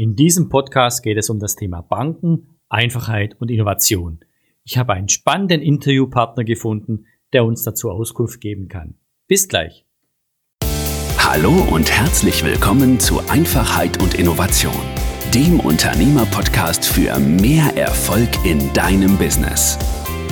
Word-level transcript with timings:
In 0.00 0.16
diesem 0.16 0.48
Podcast 0.48 1.02
geht 1.02 1.18
es 1.18 1.28
um 1.28 1.38
das 1.40 1.56
Thema 1.56 1.82
Banken, 1.82 2.56
Einfachheit 2.70 3.36
und 3.38 3.50
Innovation. 3.50 4.20
Ich 4.64 4.78
habe 4.78 4.94
einen 4.94 5.10
spannenden 5.10 5.60
Interviewpartner 5.60 6.42
gefunden, 6.42 7.04
der 7.34 7.44
uns 7.44 7.64
dazu 7.64 7.90
Auskunft 7.90 8.40
geben 8.40 8.68
kann. 8.68 8.94
Bis 9.26 9.46
gleich. 9.46 9.84
Hallo 11.18 11.52
und 11.70 11.90
herzlich 11.90 12.42
willkommen 12.42 12.98
zu 12.98 13.20
Einfachheit 13.28 14.02
und 14.02 14.14
Innovation, 14.14 14.72
dem 15.34 15.60
Unternehmerpodcast 15.60 16.86
für 16.86 17.18
mehr 17.18 17.76
Erfolg 17.76 18.30
in 18.46 18.72
deinem 18.72 19.18
Business. 19.18 19.78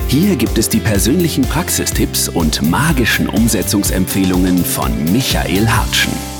Hier 0.07 0.35
gibt 0.35 0.57
es 0.57 0.69
die 0.69 0.79
persönlichen 0.79 1.43
Praxistipps 1.43 2.27
und 2.27 2.67
magischen 2.67 3.29
Umsetzungsempfehlungen 3.29 4.57
von 4.57 4.91
Michael 5.11 5.67
Hartschen. 5.67 6.38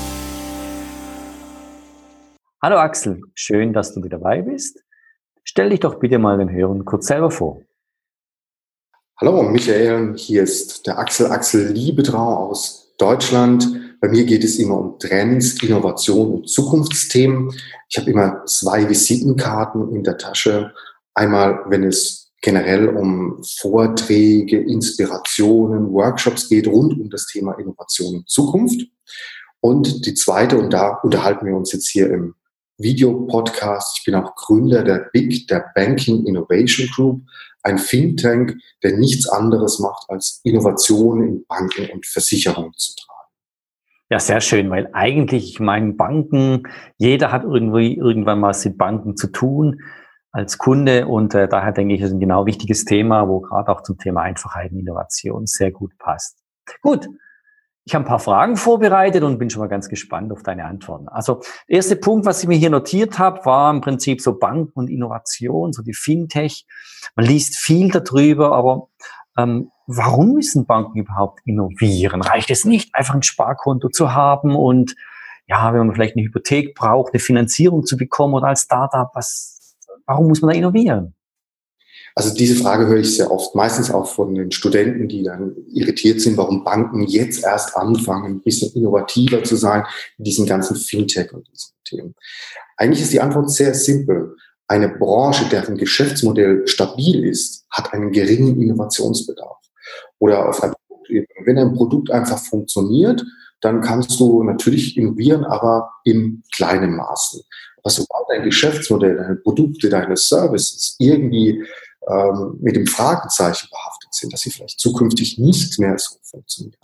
Hallo 2.62 2.76
Axel, 2.76 3.22
schön, 3.34 3.72
dass 3.72 3.94
du 3.94 4.04
wieder 4.04 4.18
dabei 4.18 4.42
bist. 4.42 4.84
Stell 5.44 5.70
dich 5.70 5.80
doch 5.80 5.98
bitte 5.98 6.18
mal 6.18 6.36
den 6.36 6.50
Hörern 6.50 6.84
kurz 6.84 7.06
selber 7.06 7.30
vor. 7.30 7.62
Hallo 9.18 9.42
Michael, 9.44 10.14
hier 10.18 10.42
ist 10.42 10.86
der 10.86 10.98
Axel 10.98 11.28
Axel 11.28 11.72
Liebetrau 11.72 12.50
aus 12.50 12.94
Deutschland. 12.98 13.96
Bei 14.02 14.08
mir 14.08 14.26
geht 14.26 14.44
es 14.44 14.58
immer 14.58 14.76
um 14.76 14.98
Trends, 14.98 15.62
Innovation 15.62 16.34
und 16.34 16.50
Zukunftsthemen. 16.50 17.50
Ich 17.88 17.96
habe 17.96 18.10
immer 18.10 18.44
zwei 18.44 18.86
Visitenkarten 18.86 19.94
in 19.94 20.04
der 20.04 20.18
Tasche. 20.18 20.74
Einmal, 21.14 21.64
wenn 21.68 21.84
es 21.84 22.30
generell 22.42 22.90
um 22.90 23.42
Vorträge, 23.42 24.60
Inspirationen, 24.60 25.90
Workshops 25.94 26.50
geht 26.50 26.68
rund 26.68 27.00
um 27.00 27.08
das 27.08 27.24
Thema 27.24 27.58
Innovation 27.58 28.16
und 28.16 28.28
Zukunft. 28.28 28.82
Und 29.60 30.04
die 30.04 30.12
zweite, 30.12 30.58
und 30.58 30.74
da 30.74 30.98
unterhalten 31.02 31.46
wir 31.46 31.56
uns 31.56 31.72
jetzt 31.72 31.88
hier 31.88 32.10
im 32.10 32.34
Videopodcast. 32.80 33.98
Ich 33.98 34.04
bin 34.04 34.14
auch 34.14 34.34
Gründer 34.34 34.82
der 34.82 35.10
BIG, 35.12 35.46
der 35.48 35.70
Banking 35.74 36.26
Innovation 36.26 36.88
Group, 36.94 37.22
ein 37.62 37.76
Think 37.76 38.20
Tank, 38.20 38.56
der 38.82 38.96
nichts 38.96 39.28
anderes 39.28 39.78
macht, 39.78 40.04
als 40.08 40.40
Innovationen 40.44 41.28
in 41.28 41.46
Banken 41.46 41.90
und 41.92 42.06
Versicherungen 42.06 42.72
zu 42.74 42.94
tragen. 42.96 43.10
Ja, 44.10 44.18
sehr 44.18 44.40
schön, 44.40 44.70
weil 44.70 44.88
eigentlich, 44.92 45.52
ich 45.52 45.60
meine, 45.60 45.92
Banken, 45.92 46.64
jeder 46.98 47.30
hat 47.30 47.44
irgendwie 47.44 47.96
irgendwann 47.96 48.40
mal 48.40 48.56
mit 48.64 48.76
Banken 48.76 49.16
zu 49.16 49.28
tun 49.28 49.82
als 50.32 50.58
Kunde 50.58 51.06
und 51.06 51.34
äh, 51.34 51.48
daher 51.48 51.72
denke 51.72 51.94
ich, 51.94 52.00
ist 52.00 52.12
ein 52.12 52.20
genau 52.20 52.46
wichtiges 52.46 52.84
Thema, 52.84 53.28
wo 53.28 53.40
gerade 53.40 53.70
auch 53.70 53.82
zum 53.82 53.98
Thema 53.98 54.22
Einfachheit 54.22 54.72
und 54.72 54.80
Innovation 54.80 55.46
sehr 55.46 55.70
gut 55.70 55.96
passt. 55.98 56.38
Gut, 56.82 57.08
ich 57.90 57.94
habe 57.96 58.04
ein 58.04 58.08
paar 58.08 58.20
Fragen 58.20 58.56
vorbereitet 58.56 59.24
und 59.24 59.40
bin 59.40 59.50
schon 59.50 59.58
mal 59.58 59.68
ganz 59.68 59.88
gespannt 59.88 60.30
auf 60.30 60.44
deine 60.44 60.64
Antworten. 60.64 61.08
Also 61.08 61.42
der 61.68 61.76
erste 61.76 61.96
Punkt, 61.96 62.24
was 62.24 62.40
ich 62.40 62.48
mir 62.48 62.56
hier 62.56 62.70
notiert 62.70 63.18
habe, 63.18 63.44
war 63.44 63.68
im 63.72 63.80
Prinzip 63.80 64.20
so 64.20 64.38
Banken 64.38 64.78
und 64.78 64.88
Innovation, 64.88 65.72
so 65.72 65.82
die 65.82 65.92
Fintech. 65.92 66.66
Man 67.16 67.26
liest 67.26 67.56
viel 67.56 67.90
darüber, 67.90 68.52
aber 68.52 68.90
ähm, 69.36 69.72
warum 69.88 70.34
müssen 70.34 70.66
Banken 70.66 71.00
überhaupt 71.00 71.40
innovieren? 71.44 72.22
Reicht 72.22 72.50
es 72.50 72.64
nicht, 72.64 72.94
einfach 72.94 73.14
ein 73.14 73.24
Sparkonto 73.24 73.88
zu 73.88 74.14
haben 74.14 74.54
und 74.54 74.94
ja, 75.48 75.72
wenn 75.72 75.80
man 75.80 75.92
vielleicht 75.92 76.14
eine 76.14 76.24
Hypothek 76.24 76.76
braucht, 76.76 77.12
eine 77.12 77.18
Finanzierung 77.18 77.84
zu 77.84 77.96
bekommen 77.96 78.34
oder 78.34 78.46
als 78.46 78.62
Startup, 78.62 79.10
was, 79.14 79.76
warum 80.06 80.28
muss 80.28 80.42
man 80.42 80.52
da 80.52 80.56
innovieren? 80.56 81.16
Also 82.14 82.34
diese 82.34 82.56
Frage 82.60 82.86
höre 82.86 82.98
ich 82.98 83.16
sehr 83.16 83.30
oft, 83.30 83.54
meistens 83.54 83.90
auch 83.90 84.06
von 84.06 84.34
den 84.34 84.50
Studenten, 84.50 85.08
die 85.08 85.22
dann 85.22 85.56
irritiert 85.72 86.20
sind, 86.20 86.36
warum 86.36 86.64
Banken 86.64 87.02
jetzt 87.02 87.44
erst 87.44 87.76
anfangen, 87.76 88.32
ein 88.32 88.42
bisschen 88.42 88.72
innovativer 88.74 89.42
zu 89.44 89.56
sein 89.56 89.84
in 90.18 90.24
diesen 90.24 90.46
ganzen 90.46 90.76
Fintech 90.76 91.32
und 91.32 91.48
diesen 91.48 91.72
Themen. 91.84 92.14
Eigentlich 92.76 93.02
ist 93.02 93.12
die 93.12 93.20
Antwort 93.20 93.50
sehr 93.50 93.74
simpel. 93.74 94.36
Eine 94.66 94.88
Branche, 94.88 95.46
deren 95.50 95.76
Geschäftsmodell 95.76 96.66
stabil 96.66 97.24
ist, 97.24 97.66
hat 97.70 97.92
einen 97.92 98.12
geringen 98.12 98.60
Innovationsbedarf. 98.60 99.58
Oder 100.18 100.48
auf 100.48 100.62
ein 100.62 100.72
wenn 101.44 101.58
ein 101.58 101.74
Produkt 101.74 102.10
einfach 102.10 102.38
funktioniert, 102.38 103.24
dann 103.60 103.80
kannst 103.80 104.18
du 104.20 104.42
natürlich 104.42 104.96
innovieren, 104.96 105.44
aber 105.44 105.90
in 106.04 106.42
kleinem 106.54 106.96
Maßen. 106.96 107.42
Was 107.82 107.96
sobald 107.96 108.26
dein 108.28 108.44
Geschäftsmodell, 108.44 109.16
deine 109.16 109.36
Produkte, 109.36 109.88
deine 109.88 110.16
Services 110.16 110.96
irgendwie 110.98 111.62
ähm, 112.08 112.58
mit 112.60 112.76
dem 112.76 112.86
Fragezeichen 112.86 113.68
behaftet 113.70 114.14
sind, 114.14 114.32
dass 114.32 114.40
sie 114.40 114.50
vielleicht 114.50 114.80
zukünftig 114.80 115.38
nicht 115.38 115.78
mehr 115.78 115.96
so 115.98 116.16
funktionieren, 116.22 116.76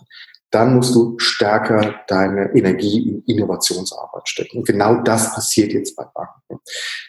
dann 0.51 0.75
musst 0.75 0.95
du 0.95 1.17
stärker 1.19 2.01
deine 2.07 2.55
Energie 2.55 3.09
in 3.09 3.23
Innovationsarbeit 3.23 4.27
stecken. 4.29 4.59
Und 4.59 4.67
genau 4.67 5.01
das 5.01 5.33
passiert 5.33 5.73
jetzt 5.73 5.95
bei 5.95 6.05
Banken. 6.05 6.63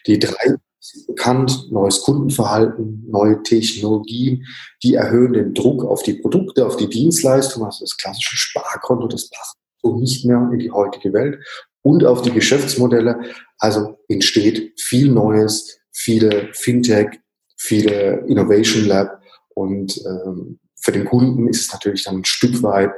Die 0.07 0.19
drei 0.19 0.57
sind 0.81 1.07
bekannt, 1.07 1.69
neues 1.71 2.03
Kundenverhalten, 2.03 3.05
neue 3.09 3.43
Technologien, 3.43 4.45
die 4.83 4.95
erhöhen 4.95 5.35
den 5.35 5.55
Druck 5.55 5.85
auf 5.85 6.03
die 6.03 6.15
Produkte, 6.15 6.67
auf 6.67 6.77
die 6.77 6.89
Dienstleistungen, 6.89 7.67
also 7.67 7.85
das 7.85 7.97
klassische 7.97 8.37
Sparkonto, 8.37 9.07
das 9.07 9.29
passt 9.31 9.57
so 9.83 9.97
nicht 9.97 10.25
mehr 10.25 10.49
in 10.53 10.59
die 10.59 10.71
heutige 10.71 11.13
Welt 11.13 11.45
und 11.83 12.05
auf 12.05 12.23
die 12.23 12.33
Geschäftsmodelle. 12.33 13.21
Also 13.59 13.99
entsteht 14.09 14.81
viel 14.81 15.11
Neues, 15.11 15.79
viele 15.93 16.49
Fintech, 16.53 17.21
viele 17.59 18.25
Innovation 18.27 18.87
Lab 18.87 19.21
und 19.51 20.01
ähm, 20.07 20.59
für 20.81 20.93
den 20.93 21.05
Kunden 21.05 21.49
ist 21.49 21.67
es 21.67 21.73
natürlich 21.73 22.05
dann 22.05 22.19
ein 22.19 22.25
Stück 22.25 22.63
weit 22.63 22.91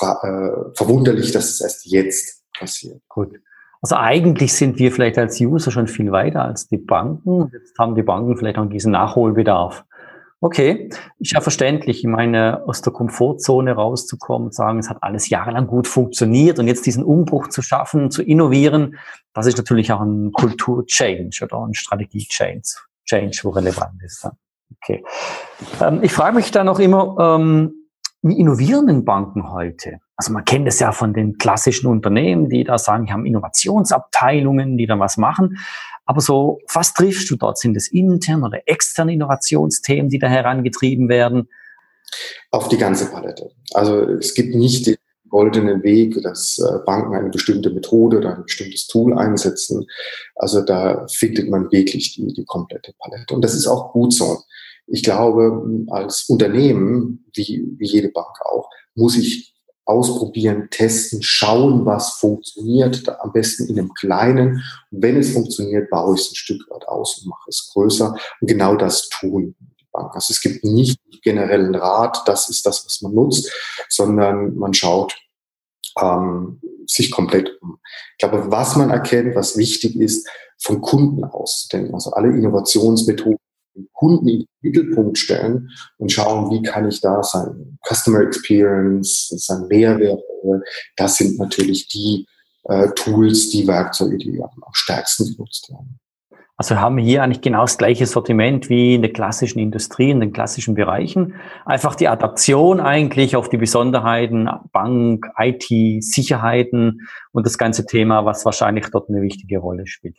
äh, 0.00 0.72
verwunderlich, 0.74 1.32
dass 1.32 1.50
es 1.50 1.60
erst 1.60 1.86
jetzt 1.86 2.44
passiert. 2.58 3.02
Gut. 3.08 3.40
Also 3.82 3.96
eigentlich 3.96 4.52
sind 4.54 4.78
wir 4.78 4.90
vielleicht 4.90 5.18
als 5.18 5.40
User 5.40 5.70
schon 5.70 5.86
viel 5.86 6.10
weiter 6.10 6.44
als 6.44 6.66
die 6.68 6.78
Banken. 6.78 7.50
Jetzt 7.52 7.78
haben 7.78 7.94
die 7.94 8.02
Banken 8.02 8.36
vielleicht 8.36 8.58
auch 8.58 8.66
diesen 8.66 8.92
Nachholbedarf. 8.92 9.84
Okay, 10.40 10.90
ist 11.18 11.32
ja 11.32 11.40
verständlich. 11.40 12.00
Ich 12.00 12.06
meine, 12.06 12.66
aus 12.66 12.82
der 12.82 12.92
Komfortzone 12.92 13.72
rauszukommen 13.72 14.48
und 14.48 14.54
sagen, 14.54 14.78
es 14.78 14.90
hat 14.90 15.02
alles 15.02 15.28
jahrelang 15.28 15.66
gut 15.66 15.86
funktioniert 15.86 16.58
und 16.58 16.68
jetzt 16.68 16.84
diesen 16.84 17.04
Umbruch 17.04 17.48
zu 17.48 17.62
schaffen, 17.62 18.10
zu 18.10 18.22
innovieren, 18.22 18.98
das 19.32 19.46
ist 19.46 19.56
natürlich 19.56 19.92
auch 19.92 20.00
ein 20.00 20.32
Kultur-Change 20.32 21.44
oder 21.44 21.64
ein 21.64 21.74
Strategie-Change. 21.74 22.76
Change, 23.06 23.40
wo 23.44 23.50
relevant 23.50 24.02
ist. 24.04 24.28
Okay. 24.82 25.04
Ähm, 25.80 26.00
ich 26.02 26.12
frage 26.12 26.36
mich 26.36 26.50
da 26.50 26.64
noch 26.64 26.78
immer, 26.78 27.16
ähm, 27.18 27.72
wie 28.22 28.38
innovieren 28.38 28.86
denn 28.86 29.04
Banken 29.04 29.52
heute? 29.52 30.00
Also 30.16 30.32
man 30.32 30.44
kennt 30.44 30.66
es 30.66 30.80
ja 30.80 30.92
von 30.92 31.12
den 31.12 31.38
klassischen 31.38 31.86
Unternehmen, 31.86 32.48
die 32.48 32.64
da 32.64 32.78
sagen, 32.78 33.06
die 33.06 33.12
haben 33.12 33.26
Innovationsabteilungen, 33.26 34.76
die 34.76 34.86
da 34.86 34.98
was 34.98 35.16
machen. 35.16 35.58
Aber 36.06 36.20
so, 36.20 36.60
was 36.72 36.94
triffst 36.94 37.30
du 37.30 37.36
dort? 37.36 37.58
Sind 37.58 37.76
es 37.76 37.88
interne 37.88 38.46
oder 38.46 38.60
externe 38.66 39.12
Innovationsthemen, 39.12 40.08
die 40.08 40.18
da 40.18 40.28
herangetrieben 40.28 41.08
werden? 41.08 41.48
Auf 42.50 42.68
die 42.68 42.78
ganze 42.78 43.10
Palette. 43.10 43.50
Also 43.74 44.02
es 44.02 44.34
gibt 44.34 44.54
nicht 44.54 44.86
den 44.86 44.96
goldenen 45.28 45.82
Weg, 45.82 46.20
dass 46.22 46.58
äh, 46.58 46.78
Banken 46.84 47.14
eine 47.14 47.30
bestimmte 47.30 47.70
Methode 47.70 48.18
oder 48.18 48.36
ein 48.36 48.44
bestimmtes 48.44 48.86
Tool 48.86 49.12
einsetzen. 49.14 49.86
Also 50.34 50.62
da 50.62 51.06
findet 51.08 51.50
man 51.50 51.70
wirklich 51.70 52.14
die, 52.14 52.32
die 52.32 52.44
komplette 52.44 52.94
Palette. 52.98 53.34
Und 53.34 53.42
das 53.42 53.54
ist 53.54 53.66
auch 53.66 53.92
gut 53.92 54.12
so. 54.12 54.42
Ich 54.86 55.02
glaube, 55.02 55.84
als 55.88 56.26
Unternehmen, 56.28 57.24
wie, 57.34 57.66
wie 57.78 57.86
jede 57.86 58.10
Bank 58.10 58.36
auch, 58.44 58.68
muss 58.94 59.16
ich 59.16 59.54
ausprobieren, 59.84 60.68
testen, 60.70 61.22
schauen, 61.22 61.86
was 61.86 62.14
funktioniert, 62.14 63.08
am 63.20 63.32
besten 63.32 63.68
in 63.68 63.78
einem 63.78 63.94
kleinen. 63.94 64.62
Und 64.90 65.02
wenn 65.02 65.16
es 65.16 65.32
funktioniert, 65.32 65.90
baue 65.90 66.14
ich 66.14 66.22
es 66.22 66.32
ein 66.32 66.36
Stück 66.36 66.70
weit 66.70 66.86
aus 66.88 67.18
und 67.18 67.28
mache 67.28 67.48
es 67.48 67.70
größer. 67.72 68.16
Und 68.40 68.48
genau 68.48 68.76
das 68.76 69.08
tun 69.08 69.54
Banken. 69.96 70.14
Also 70.14 70.32
es 70.32 70.40
gibt 70.40 70.64
nicht 70.64 71.00
generellen 71.22 71.74
Rat, 71.74 72.22
das 72.26 72.48
ist 72.48 72.66
das, 72.66 72.84
was 72.84 73.00
man 73.02 73.14
nutzt, 73.14 73.50
sondern 73.88 74.54
man 74.56 74.74
schaut, 74.74 75.16
ähm, 76.00 76.60
sich 76.86 77.10
komplett 77.10 77.50
um. 77.62 77.78
Ich 78.12 78.18
glaube, 78.18 78.50
was 78.50 78.76
man 78.76 78.90
erkennt, 78.90 79.34
was 79.34 79.56
wichtig 79.56 79.96
ist, 79.96 80.28
vom 80.62 80.80
Kunden 80.80 81.24
auszudenken. 81.24 81.94
Also 81.94 82.12
alle 82.12 82.28
Innovationsmethoden 82.28 83.38
den 83.76 83.88
Kunden 83.92 84.28
in 84.28 84.38
den 84.40 84.48
Mittelpunkt 84.62 85.18
stellen 85.18 85.70
und 85.98 86.10
schauen, 86.10 86.50
wie 86.50 86.62
kann 86.62 86.88
ich 86.88 87.00
da 87.00 87.22
sein 87.22 87.78
Customer 87.86 88.20
Experience, 88.20 89.28
sein 89.28 89.66
Mehrwert, 89.68 90.20
das 90.96 91.16
sind 91.16 91.38
natürlich 91.38 91.88
die 91.88 92.26
äh, 92.64 92.88
Tools, 92.94 93.50
die 93.50 93.66
Werkzeuge, 93.66 94.16
die 94.18 94.42
am 94.42 94.50
stärksten 94.72 95.26
genutzt 95.32 95.68
werden. 95.70 95.98
Also 96.58 96.76
haben 96.76 96.96
wir 96.96 97.04
hier 97.04 97.22
eigentlich 97.22 97.42
genau 97.42 97.62
das 97.62 97.76
gleiche 97.76 98.06
Sortiment 98.06 98.70
wie 98.70 98.94
in 98.94 99.02
der 99.02 99.12
klassischen 99.12 99.58
Industrie, 99.58 100.10
in 100.10 100.20
den 100.20 100.32
klassischen 100.32 100.74
Bereichen. 100.74 101.34
Einfach 101.66 101.94
die 101.94 102.08
Adaption 102.08 102.80
eigentlich 102.80 103.36
auf 103.36 103.50
die 103.50 103.58
Besonderheiten, 103.58 104.48
Bank, 104.72 105.26
IT, 105.38 106.02
Sicherheiten 106.02 107.06
und 107.32 107.44
das 107.44 107.58
ganze 107.58 107.84
Thema, 107.84 108.24
was 108.24 108.46
wahrscheinlich 108.46 108.86
dort 108.90 109.10
eine 109.10 109.20
wichtige 109.20 109.58
Rolle 109.58 109.86
spielt. 109.86 110.16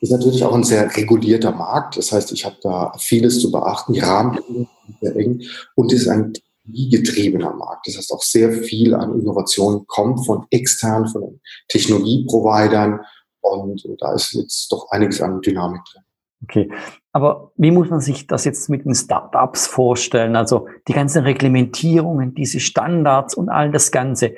Ist 0.00 0.12
natürlich 0.12 0.44
auch 0.44 0.54
ein 0.54 0.64
sehr 0.64 0.94
regulierter 0.96 1.50
Markt. 1.50 1.96
Das 1.96 2.12
heißt, 2.12 2.30
ich 2.32 2.44
habe 2.44 2.56
da 2.62 2.92
vieles 2.98 3.40
zu 3.40 3.50
beachten. 3.50 3.94
Die 3.94 4.00
Rahmenbedingungen 4.00 4.68
sind 4.86 4.98
sehr 5.00 5.16
eng 5.16 5.42
und 5.74 5.92
es 5.92 6.02
ist 6.02 6.08
ein 6.08 6.34
technologiegetriebener 6.34 7.54
Markt. 7.54 7.86
Das 7.88 7.96
heißt, 7.96 8.12
auch 8.12 8.22
sehr 8.22 8.52
viel 8.52 8.94
an 8.94 9.18
Innovationen 9.18 9.86
kommt 9.86 10.24
von 10.24 10.46
extern, 10.50 11.08
von 11.08 11.40
Technologieprovidern 11.68 13.00
Und 13.44 13.86
da 13.98 14.14
ist 14.14 14.32
jetzt 14.32 14.72
doch 14.72 14.90
einiges 14.90 15.20
an 15.20 15.40
Dynamik 15.40 15.82
drin. 15.92 16.02
Okay, 16.42 16.70
aber 17.12 17.52
wie 17.56 17.70
muss 17.70 17.88
man 17.88 18.00
sich 18.00 18.26
das 18.26 18.44
jetzt 18.44 18.68
mit 18.68 18.84
den 18.84 18.94
Startups 18.94 19.66
vorstellen? 19.66 20.36
Also 20.36 20.68
die 20.88 20.92
ganzen 20.92 21.22
Reglementierungen, 21.22 22.34
diese 22.34 22.60
Standards 22.60 23.34
und 23.34 23.48
all 23.48 23.70
das 23.70 23.90
Ganze. 23.90 24.34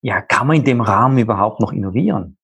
Ja, 0.00 0.20
kann 0.22 0.46
man 0.46 0.56
in 0.56 0.64
dem 0.64 0.80
Rahmen 0.80 1.18
überhaupt 1.18 1.60
noch 1.60 1.72
innovieren? 1.72 2.38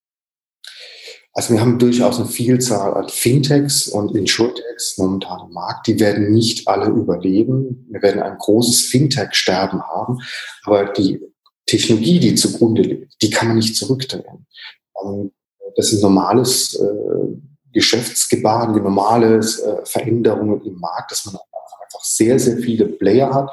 Also 1.32 1.54
wir 1.54 1.60
haben 1.60 1.78
durchaus 1.78 2.18
eine 2.18 2.28
Vielzahl 2.28 2.94
an 2.94 3.08
Fintechs 3.08 3.88
und 3.88 4.14
Insurtechs 4.16 4.98
momentan 4.98 5.46
im 5.46 5.52
Markt. 5.52 5.86
Die 5.86 6.00
werden 6.00 6.32
nicht 6.32 6.66
alle 6.66 6.86
überleben. 6.86 7.86
Wir 7.90 8.02
werden 8.02 8.22
ein 8.22 8.36
großes 8.36 8.86
Fintech-Sterben 8.86 9.82
haben. 9.82 10.18
Aber 10.64 10.86
die 10.92 11.20
Technologie, 11.66 12.18
die 12.18 12.34
zugrunde 12.34 12.82
liegt, 12.82 13.22
die 13.22 13.30
kann 13.30 13.48
man 13.48 13.58
nicht 13.58 13.76
zurückdrehen. 13.76 14.46
Und 14.92 15.32
das 15.76 15.92
ist 15.92 16.02
normales 16.02 16.74
äh, 16.74 17.40
Geschäftsgebaren, 17.72 18.74
die 18.74 18.80
normale 18.80 19.38
äh, 19.38 19.84
Veränderungen 19.84 20.62
im 20.62 20.74
Markt, 20.78 21.12
dass 21.12 21.24
man 21.26 21.36
einfach 21.36 22.04
sehr, 22.04 22.38
sehr 22.38 22.58
viele 22.58 22.86
Player 22.86 23.32
hat, 23.32 23.50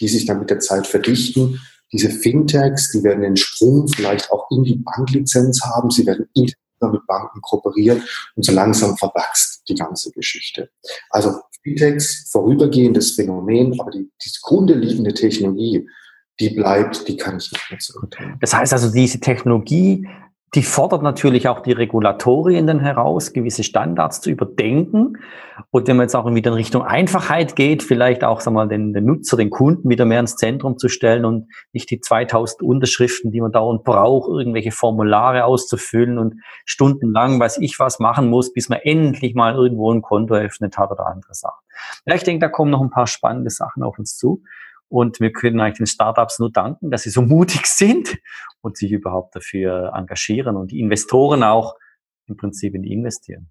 die 0.00 0.08
sich 0.08 0.26
dann 0.26 0.40
mit 0.40 0.50
der 0.50 0.60
Zeit 0.60 0.86
verdichten. 0.86 1.60
Diese 1.92 2.10
Fintechs, 2.10 2.92
die 2.92 3.02
werden 3.02 3.22
den 3.22 3.36
Sprung 3.36 3.88
vielleicht 3.88 4.30
auch 4.30 4.46
in 4.50 4.62
die 4.62 4.76
Banklizenz 4.76 5.60
haben. 5.64 5.90
Sie 5.90 6.06
werden 6.06 6.28
mit 6.34 7.06
Banken 7.06 7.40
kooperieren 7.42 8.02
und 8.36 8.44
so 8.44 8.52
langsam 8.52 8.96
verwachst 8.96 9.62
die 9.68 9.74
ganze 9.74 10.10
Geschichte. 10.12 10.70
Also 11.10 11.40
Fintechs, 11.62 12.30
vorübergehendes 12.30 13.12
Phänomen, 13.16 13.78
aber 13.78 13.90
die, 13.90 14.10
die 14.24 14.30
zugrunde 14.30 14.74
liegende 14.74 15.12
Technologie, 15.12 15.86
die 16.38 16.50
bleibt, 16.50 17.06
die 17.06 17.16
kann 17.16 17.36
ich 17.36 17.52
nicht 17.52 17.70
mehr 17.70 17.78
zurücknehmen. 17.78 18.38
Das 18.40 18.54
heißt 18.54 18.72
also, 18.72 18.90
diese 18.90 19.20
Technologie 19.20 20.06
die 20.54 20.64
fordert 20.64 21.02
natürlich 21.02 21.46
auch 21.46 21.60
die 21.60 21.72
Regulatorien 21.72 22.66
dann 22.66 22.80
heraus, 22.80 23.32
gewisse 23.32 23.62
Standards 23.62 24.20
zu 24.20 24.30
überdenken. 24.30 25.16
Und 25.70 25.86
wenn 25.86 25.96
man 25.96 26.04
jetzt 26.04 26.16
auch 26.16 26.26
wieder 26.34 26.50
in 26.50 26.56
Richtung 26.56 26.82
Einfachheit 26.82 27.54
geht, 27.54 27.84
vielleicht 27.84 28.24
auch 28.24 28.40
sagen 28.40 28.56
wir 28.56 28.64
mal, 28.64 28.68
den, 28.68 28.92
den 28.92 29.04
Nutzer, 29.04 29.36
den 29.36 29.50
Kunden 29.50 29.88
wieder 29.88 30.04
mehr 30.04 30.18
ins 30.18 30.34
Zentrum 30.34 30.76
zu 30.76 30.88
stellen 30.88 31.24
und 31.24 31.46
nicht 31.72 31.88
die 31.90 32.00
2000 32.00 32.62
Unterschriften, 32.62 33.30
die 33.30 33.40
man 33.40 33.52
dauernd 33.52 33.84
braucht, 33.84 34.28
irgendwelche 34.28 34.72
Formulare 34.72 35.44
auszufüllen 35.44 36.18
und 36.18 36.34
stundenlang 36.64 37.38
weiß 37.38 37.58
ich 37.58 37.78
was 37.78 38.00
machen 38.00 38.28
muss, 38.28 38.52
bis 38.52 38.68
man 38.68 38.80
endlich 38.82 39.34
mal 39.34 39.54
irgendwo 39.54 39.92
ein 39.92 40.02
Konto 40.02 40.34
eröffnet 40.34 40.76
hat 40.78 40.90
oder 40.90 41.06
andere 41.06 41.34
Sachen. 41.34 41.60
Ja, 42.06 42.16
ich 42.16 42.24
denke, 42.24 42.40
da 42.40 42.48
kommen 42.48 42.72
noch 42.72 42.80
ein 42.80 42.90
paar 42.90 43.06
spannende 43.06 43.50
Sachen 43.50 43.84
auf 43.84 44.00
uns 44.00 44.16
zu. 44.16 44.42
Und 44.90 45.20
wir 45.20 45.32
können 45.32 45.60
eigentlich 45.60 45.78
den 45.78 45.86
Startups 45.86 46.40
nur 46.40 46.50
danken, 46.50 46.90
dass 46.90 47.02
sie 47.02 47.10
so 47.10 47.22
mutig 47.22 47.64
sind 47.66 48.18
und 48.60 48.76
sich 48.76 48.90
überhaupt 48.90 49.36
dafür 49.36 49.92
engagieren 49.94 50.56
und 50.56 50.72
die 50.72 50.80
Investoren 50.80 51.42
auch 51.42 51.76
im 52.26 52.36
Prinzip 52.36 52.74
in 52.74 52.82
die 52.82 52.92
investieren. 52.92 53.50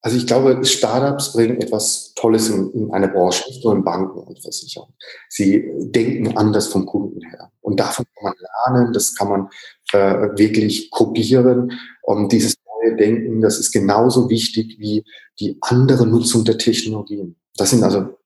Also 0.00 0.18
ich 0.18 0.26
glaube, 0.26 0.62
Startups 0.64 1.32
bringen 1.32 1.60
etwas 1.62 2.12
Tolles 2.14 2.50
in, 2.50 2.70
in 2.72 2.92
eine 2.92 3.08
Branche, 3.08 3.44
nicht 3.48 3.64
nur 3.64 3.74
in 3.74 3.84
Banken 3.84 4.18
und 4.18 4.38
Versicherungen. 4.38 4.94
Sie 5.30 5.64
denken 5.80 6.36
anders 6.36 6.66
vom 6.68 6.84
Kunden 6.84 7.22
her. 7.22 7.50
Und 7.62 7.80
davon 7.80 8.04
kann 8.14 8.24
man 8.24 8.34
lernen, 8.74 8.92
das 8.92 9.14
kann 9.14 9.28
man 9.28 9.48
äh, 9.92 10.28
wirklich 10.38 10.90
kopieren. 10.90 11.72
Und 12.02 12.32
dieses 12.32 12.54
neue 12.66 12.96
Denken, 12.96 13.40
das 13.40 13.58
ist 13.58 13.72
genauso 13.72 14.28
wichtig 14.28 14.76
wie 14.78 15.04
die 15.40 15.56
andere 15.62 16.06
Nutzung 16.06 16.44
der 16.44 16.58
Technologien. 16.58 17.36
Das 17.56 17.70
sind 17.70 17.82
also 17.82 18.18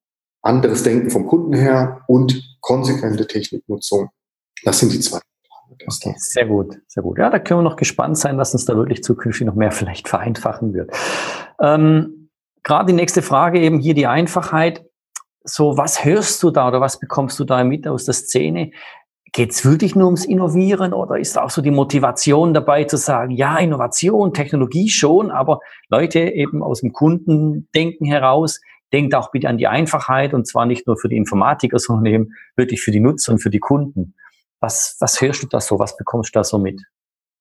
anderes 0.48 0.82
Denken 0.82 1.10
vom 1.10 1.26
Kunden 1.26 1.52
her 1.52 2.02
und 2.08 2.56
konsequente 2.60 3.26
Techniknutzung. 3.26 4.08
Das 4.64 4.78
sind 4.78 4.92
die 4.92 5.00
zwei. 5.00 5.20
Okay, 5.86 6.14
sehr 6.16 6.46
gut, 6.46 6.76
sehr 6.88 7.02
gut. 7.02 7.18
Ja, 7.18 7.30
da 7.30 7.38
können 7.38 7.60
wir 7.60 7.64
noch 7.64 7.76
gespannt 7.76 8.18
sein, 8.18 8.38
was 8.38 8.52
uns 8.52 8.64
da 8.64 8.74
wirklich 8.74 9.02
zukünftig 9.02 9.46
noch 9.46 9.54
mehr 9.54 9.70
vielleicht 9.72 10.08
vereinfachen 10.08 10.74
wird. 10.74 10.90
Ähm, 11.60 12.30
Gerade 12.64 12.86
die 12.86 12.94
nächste 12.94 13.22
Frage 13.22 13.60
eben 13.60 13.78
hier 13.78 13.94
die 13.94 14.06
Einfachheit. 14.06 14.84
So, 15.44 15.76
was 15.76 16.04
hörst 16.04 16.42
du 16.42 16.50
da 16.50 16.68
oder 16.68 16.80
was 16.80 16.98
bekommst 16.98 17.38
du 17.38 17.44
da 17.44 17.62
mit 17.64 17.86
aus 17.86 18.04
der 18.04 18.14
Szene? 18.14 18.72
Geht 19.32 19.52
es 19.52 19.64
wirklich 19.64 19.94
nur 19.94 20.06
ums 20.06 20.24
Innovieren 20.24 20.92
oder 20.92 21.18
ist 21.18 21.38
auch 21.38 21.50
so 21.50 21.62
die 21.62 21.70
Motivation 21.70 22.52
dabei 22.54 22.84
zu 22.84 22.96
sagen, 22.96 23.30
ja, 23.30 23.58
Innovation, 23.58 24.34
Technologie 24.34 24.88
schon, 24.88 25.30
aber 25.30 25.60
Leute 25.88 26.20
eben 26.20 26.62
aus 26.62 26.80
dem 26.80 26.92
Kundendenken 26.92 28.06
heraus, 28.06 28.60
denkt 28.92 29.14
auch 29.14 29.30
bitte 29.30 29.48
an 29.48 29.58
die 29.58 29.66
Einfachheit 29.66 30.34
und 30.34 30.46
zwar 30.46 30.66
nicht 30.66 30.86
nur 30.86 30.96
für 30.96 31.08
die 31.08 31.16
Informatiker, 31.16 31.78
sondern 31.78 32.06
eben 32.06 32.32
wirklich 32.56 32.82
für 32.82 32.90
die 32.90 33.00
Nutzer 33.00 33.32
und 33.32 33.38
für 33.38 33.50
die 33.50 33.60
Kunden. 33.60 34.14
Was, 34.60 34.96
was 35.00 35.20
hörst 35.20 35.42
du 35.42 35.46
da 35.46 35.60
so? 35.60 35.78
Was 35.78 35.96
bekommst 35.96 36.34
du 36.34 36.40
da 36.40 36.44
so 36.44 36.58
mit? 36.58 36.82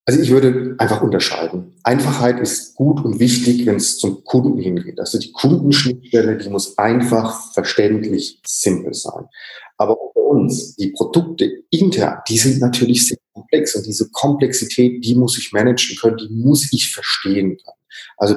Also 0.07 0.21
ich 0.21 0.29
würde 0.29 0.75
einfach 0.77 1.01
unterscheiden. 1.01 1.73
Einfachheit 1.83 2.39
ist 2.39 2.75
gut 2.75 3.03
und 3.03 3.19
wichtig, 3.19 3.65
wenn 3.65 3.75
es 3.75 3.97
zum 3.97 4.23
Kunden 4.23 4.57
hingeht. 4.57 4.97
Also 5.01 5.19
die 5.19 5.33
Kundenschnittstelle, 5.33 6.37
die 6.37 6.49
muss 6.49 6.77
einfach, 6.77 7.53
verständlich, 7.53 8.39
simpel 8.47 8.93
sein. 8.93 9.25
Aber 9.77 9.97
bei 10.15 10.21
uns, 10.21 10.75
die 10.77 10.91
Produkte 10.91 11.51
intern, 11.71 12.19
die 12.29 12.37
sind 12.37 12.61
natürlich 12.61 13.05
sehr 13.05 13.17
komplex 13.33 13.75
und 13.75 13.85
diese 13.85 14.09
Komplexität, 14.11 15.03
die 15.03 15.13
muss 15.13 15.37
ich 15.37 15.51
managen 15.51 15.97
können, 15.97 16.17
die 16.17 16.29
muss 16.29 16.71
ich 16.71 16.89
verstehen 16.89 17.57
können. 17.57 17.76
Also 18.17 18.35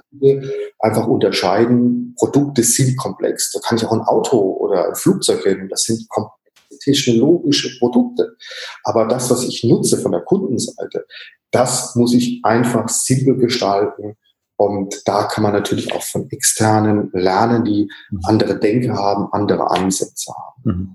einfach 0.78 1.06
unterscheiden, 1.06 2.14
Produkte 2.18 2.62
sind 2.62 2.96
komplex. 2.96 3.52
Da 3.52 3.60
kann 3.60 3.78
ich 3.78 3.84
auch 3.84 3.92
ein 3.92 4.02
Auto 4.02 4.38
oder 4.38 4.88
ein 4.88 4.94
Flugzeug 4.94 5.44
nehmen, 5.44 5.68
das 5.68 5.84
sind 5.84 6.08
komplexe 6.08 6.40
technologische 6.82 7.78
Produkte. 7.78 8.36
Aber 8.84 9.06
das, 9.06 9.30
was 9.30 9.44
ich 9.44 9.64
nutze 9.64 9.98
von 9.98 10.12
der 10.12 10.22
Kundenseite, 10.22 11.06
das 11.50 11.94
muss 11.96 12.14
ich 12.14 12.40
einfach 12.44 12.88
simpel 12.88 13.36
gestalten. 13.36 14.16
Und 14.56 15.02
da 15.06 15.24
kann 15.24 15.42
man 15.42 15.52
natürlich 15.52 15.92
auch 15.94 16.02
von 16.02 16.30
externen 16.30 17.10
lernen, 17.12 17.64
die 17.64 17.90
mhm. 18.10 18.20
andere 18.24 18.58
Denke 18.58 18.92
haben, 18.92 19.28
andere 19.32 19.70
Ansätze 19.70 20.32
haben. 20.32 20.94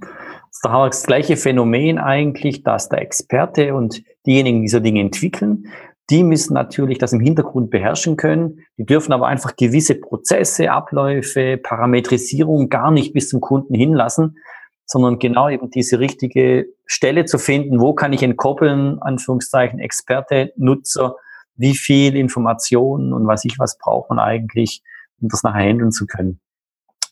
Da 0.62 0.72
haben 0.72 0.84
wir 0.84 0.90
das 0.90 1.04
gleiche 1.04 1.36
Phänomen 1.36 1.98
eigentlich, 1.98 2.64
dass 2.64 2.90
der 2.90 3.02
Experte 3.02 3.74
und 3.74 4.04
diejenigen, 4.26 4.62
die 4.62 4.68
so 4.68 4.80
Dinge 4.80 5.02
entwickeln, 5.02 5.68
die 6.10 6.24
müssen 6.24 6.54
natürlich 6.54 7.00
das 7.00 7.14
im 7.14 7.20
Hintergrund 7.20 7.72
beherrschen 7.72 8.16
können. 8.16 8.66
Die 8.78 8.86
dürfen 8.86 9.12
aber 9.12 9.28
einfach 9.28 9.56
gewisse 9.56 9.96
Prozesse, 9.96 10.72
Abläufe, 10.72 11.58
Parametrisierung 11.58 12.70
gar 12.70 12.92
nicht 12.92 13.14
bis 13.14 13.30
zum 13.30 13.42
Kunden 13.42 13.74
hinlassen, 13.74 14.38
sondern 14.86 15.18
genau 15.18 15.50
eben 15.50 15.72
diese 15.72 16.00
richtige 16.00 16.68
Stelle 16.86 17.26
zu 17.26 17.40
finden, 17.40 17.80
wo 17.80 17.94
kann 17.94 18.14
ich 18.14 18.22
entkoppeln, 18.22 19.02
Anführungszeichen 19.02 19.80
Experte, 19.80 20.54
Nutzer, 20.58 21.16
wie 21.56 21.76
viel 21.76 22.16
Informationen 22.16 23.12
und 23.12 23.26
was 23.26 23.46
ich 23.46 23.58
was 23.58 23.78
braucht 23.80 24.10
man 24.10 24.20
eigentlich, 24.20 24.84
um 25.20 25.30
das 25.30 25.42
nachher 25.42 25.68
handeln 25.68 25.92
zu 25.92 26.06
können. 26.06 26.40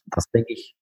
Das 0.06 0.30
denke 0.30 0.54
ich, 0.54 0.76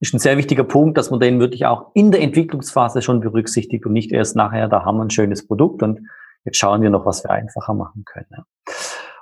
ist 0.00 0.14
ein 0.14 0.20
sehr 0.20 0.36
wichtiger 0.36 0.62
Punkt, 0.62 0.96
dass 0.96 1.10
man 1.10 1.18
den 1.18 1.40
wirklich 1.40 1.66
auch 1.66 1.90
in 1.94 2.12
der 2.12 2.20
Entwicklungsphase 2.20 3.02
schon 3.02 3.20
berücksichtigt 3.20 3.84
und 3.84 3.92
nicht 3.92 4.12
erst 4.12 4.36
nachher, 4.36 4.68
da 4.68 4.84
haben 4.84 4.98
wir 4.98 5.04
ein 5.04 5.10
schönes 5.10 5.44
Produkt 5.44 5.82
und 5.82 6.00
Jetzt 6.48 6.56
schauen 6.56 6.80
wir 6.80 6.88
noch, 6.88 7.04
was 7.04 7.24
wir 7.24 7.30
einfacher 7.30 7.74
machen 7.74 8.04
können. 8.06 8.46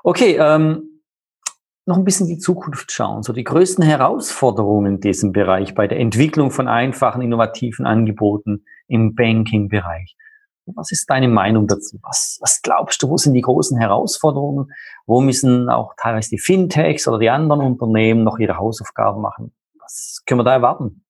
Okay, 0.04 0.36
ähm, 0.40 1.02
noch 1.84 1.96
ein 1.96 2.04
bisschen 2.04 2.28
die 2.28 2.38
Zukunft 2.38 2.92
schauen. 2.92 3.24
So 3.24 3.32
die 3.32 3.42
größten 3.42 3.82
Herausforderungen 3.82 4.94
in 4.94 5.00
diesem 5.00 5.32
Bereich 5.32 5.74
bei 5.74 5.88
der 5.88 5.98
Entwicklung 5.98 6.52
von 6.52 6.68
einfachen, 6.68 7.22
innovativen 7.22 7.84
Angeboten 7.84 8.64
im 8.86 9.16
Banking-Bereich. 9.16 10.16
Was 10.66 10.92
ist 10.92 11.10
deine 11.10 11.26
Meinung 11.26 11.66
dazu? 11.66 11.98
Was, 12.02 12.38
was 12.40 12.62
glaubst 12.62 13.02
du, 13.02 13.08
wo 13.08 13.16
sind 13.16 13.34
die 13.34 13.40
großen 13.40 13.76
Herausforderungen? 13.76 14.70
Wo 15.04 15.20
müssen 15.20 15.68
auch 15.68 15.94
teilweise 15.96 16.30
die 16.30 16.38
Fintechs 16.38 17.08
oder 17.08 17.18
die 17.18 17.30
anderen 17.30 17.62
Unternehmen 17.62 18.22
noch 18.22 18.38
ihre 18.38 18.56
Hausaufgaben 18.56 19.20
machen? 19.20 19.52
Was 19.80 20.22
können 20.26 20.38
wir 20.38 20.44
da 20.44 20.52
erwarten? 20.52 21.04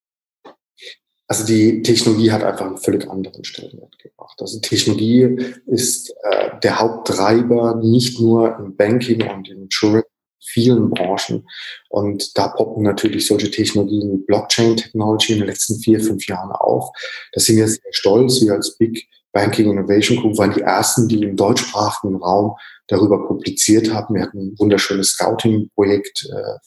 Also 1.28 1.44
die 1.44 1.82
Technologie 1.82 2.30
hat 2.30 2.44
einfach 2.44 2.66
einen 2.66 2.78
völlig 2.78 3.08
anderen 3.10 3.44
Stellenwert 3.44 3.98
gebracht. 3.98 4.40
Also 4.40 4.60
Technologie 4.60 5.54
ist 5.66 6.14
äh, 6.22 6.50
der 6.62 6.78
Haupttreiber 6.78 7.76
nicht 7.82 8.20
nur 8.20 8.56
im 8.58 8.76
Banking 8.76 9.28
und 9.28 9.48
in 9.48 9.62
Insurance, 9.62 10.08
vielen 10.40 10.90
Branchen. 10.90 11.46
Und 11.88 12.38
da 12.38 12.48
poppen 12.48 12.84
natürlich 12.84 13.26
solche 13.26 13.50
Technologien 13.50 14.12
wie 14.12 14.24
Blockchain-Technology 14.24 15.32
in 15.32 15.38
den 15.40 15.48
letzten 15.48 15.80
vier, 15.80 16.00
fünf 16.00 16.26
Jahren 16.28 16.52
auf. 16.52 16.90
Da 17.32 17.40
sind 17.40 17.56
wir 17.56 17.66
sehr 17.66 17.92
stolz. 17.92 18.40
Wir 18.42 18.52
als 18.52 18.76
Big 18.78 19.08
Banking 19.32 19.70
Innovation 19.70 20.18
Group 20.18 20.38
waren 20.38 20.54
die 20.54 20.62
ersten, 20.62 21.08
die 21.08 21.22
im 21.22 21.36
deutschsprachigen 21.36 22.16
Raum 22.16 22.54
darüber 22.86 23.26
publiziert 23.26 23.92
haben. 23.92 24.14
Wir 24.14 24.22
hatten 24.22 24.38
ein 24.38 24.58
wunderschönes 24.58 25.10
Scouting-Projekt 25.10 26.28
äh, 26.32 26.58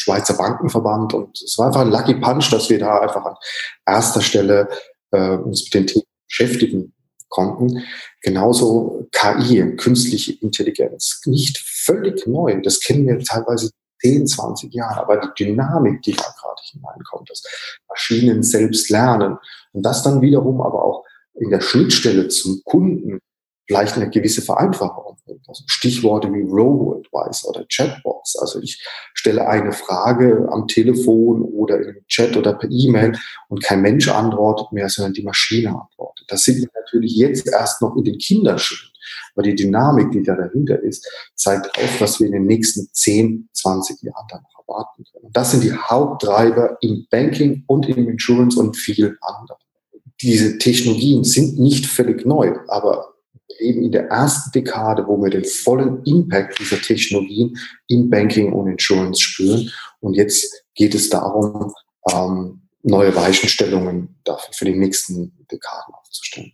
Schweizer 0.00 0.34
Bankenverband. 0.34 1.14
Und 1.14 1.40
es 1.42 1.56
war 1.58 1.66
einfach 1.66 1.82
ein 1.82 1.90
Lucky 1.90 2.14
Punch, 2.14 2.50
dass 2.50 2.70
wir 2.70 2.78
da 2.78 3.00
einfach 3.00 3.24
an 3.24 3.34
erster 3.86 4.20
Stelle 4.20 4.68
äh, 5.10 5.36
uns 5.36 5.64
mit 5.64 5.74
den 5.74 5.86
Themen 5.86 6.04
beschäftigen 6.26 6.94
konnten. 7.28 7.84
Genauso 8.22 9.06
KI, 9.12 9.76
künstliche 9.76 10.32
Intelligenz, 10.40 11.20
nicht 11.26 11.58
völlig 11.58 12.26
neu. 12.26 12.60
Das 12.62 12.80
kennen 12.80 13.06
wir 13.06 13.18
teilweise 13.20 13.70
10, 14.02 14.26
20 14.26 14.72
Jahre, 14.72 15.00
aber 15.00 15.18
die 15.18 15.44
Dynamik, 15.44 16.02
die 16.02 16.12
da 16.12 16.22
gerade 16.22 16.62
hineinkommt, 16.72 17.28
dass 17.28 17.42
Maschinen 17.88 18.42
selbst 18.42 18.88
lernen 18.90 19.36
und 19.72 19.82
das 19.84 20.02
dann 20.02 20.22
wiederum 20.22 20.60
aber 20.62 20.82
auch 20.82 21.04
in 21.34 21.50
der 21.50 21.60
Schnittstelle 21.60 22.28
zum 22.28 22.62
Kunden 22.64 23.20
vielleicht 23.70 23.94
eine 23.94 24.10
gewisse 24.10 24.42
Vereinfachung 24.42 25.16
bringt. 25.24 25.48
Also 25.48 25.62
Stichworte 25.68 26.32
wie 26.32 26.42
Robo-Advice 26.42 27.46
oder 27.46 27.64
Chatbots. 27.72 28.36
Also 28.40 28.60
ich 28.60 28.84
stelle 29.14 29.46
eine 29.46 29.70
Frage 29.70 30.48
am 30.50 30.66
Telefon 30.66 31.42
oder 31.42 31.80
im 31.80 32.04
Chat 32.08 32.36
oder 32.36 32.54
per 32.54 32.68
E-Mail 32.68 33.16
und 33.48 33.62
kein 33.62 33.80
Mensch 33.80 34.08
antwortet 34.08 34.72
mehr, 34.72 34.88
sondern 34.88 35.12
die 35.12 35.22
Maschine 35.22 35.68
antwortet. 35.68 36.26
Das 36.26 36.42
sind 36.42 36.56
wir 36.56 36.68
natürlich 36.74 37.14
jetzt 37.14 37.46
erst 37.46 37.80
noch 37.80 37.94
in 37.96 38.02
den 38.02 38.18
Kinderschuhen. 38.18 38.90
Aber 39.36 39.44
die 39.44 39.54
Dynamik, 39.54 40.10
die 40.10 40.24
da 40.24 40.34
dahinter 40.34 40.82
ist, 40.82 41.08
zeigt 41.36 41.70
auch, 41.78 42.00
was 42.00 42.18
wir 42.18 42.26
in 42.26 42.32
den 42.32 42.46
nächsten 42.46 42.88
10, 42.92 43.50
20 43.52 44.02
Jahren 44.02 44.26
dann 44.30 44.42
noch 44.42 44.66
erwarten 44.66 45.04
können. 45.12 45.30
Das 45.32 45.52
sind 45.52 45.62
die 45.62 45.72
Haupttreiber 45.72 46.76
im 46.80 47.06
Banking 47.08 47.62
und 47.68 47.88
im 47.88 48.08
Insurance 48.08 48.58
und 48.58 48.76
vielen 48.76 49.16
anderen. 49.20 49.60
Diese 50.20 50.58
Technologien 50.58 51.22
sind 51.22 51.60
nicht 51.60 51.86
völlig 51.86 52.26
neu, 52.26 52.56
aber 52.66 53.09
eben 53.60 53.82
in 53.82 53.92
der 53.92 54.08
ersten 54.08 54.50
Dekade, 54.52 55.06
wo 55.06 55.22
wir 55.22 55.30
den 55.30 55.44
vollen 55.44 56.02
Impact 56.04 56.58
dieser 56.58 56.80
Technologien 56.80 57.56
im 57.88 58.10
Banking 58.10 58.52
und 58.52 58.68
Insurance 58.68 59.20
spüren. 59.20 59.70
Und 60.00 60.14
jetzt 60.14 60.64
geht 60.74 60.94
es 60.94 61.10
darum, 61.10 61.72
ähm, 62.10 62.62
neue 62.82 63.14
Weichenstellungen 63.14 64.20
dafür 64.24 64.54
für 64.54 64.64
die 64.64 64.76
nächsten 64.76 65.46
Dekaden 65.50 65.94
aufzustellen. 65.94 66.52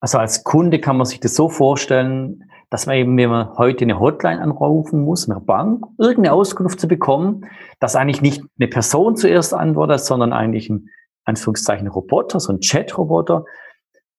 Also 0.00 0.18
als 0.18 0.44
Kunde 0.44 0.80
kann 0.80 0.96
man 0.96 1.06
sich 1.06 1.20
das 1.20 1.34
so 1.34 1.48
vorstellen, 1.48 2.44
dass 2.70 2.86
man 2.86 2.96
eben, 2.96 3.16
wenn 3.16 3.30
man 3.30 3.58
heute 3.58 3.84
eine 3.84 3.98
Hotline 3.98 4.40
anrufen 4.40 5.00
muss, 5.04 5.28
eine 5.28 5.40
Bank, 5.40 5.84
irgendeine 5.98 6.32
Auskunft 6.32 6.80
zu 6.80 6.86
bekommen, 6.86 7.44
dass 7.80 7.96
eigentlich 7.96 8.22
nicht 8.22 8.42
eine 8.58 8.68
Person 8.68 9.16
zuerst 9.16 9.52
antwortet, 9.52 10.00
sondern 10.00 10.32
eigentlich 10.32 10.70
ein 10.70 10.88
Anführungszeichen 11.24 11.88
Roboter, 11.88 12.40
so 12.40 12.52
ein 12.52 12.60
Chat-Roboter. 12.60 13.44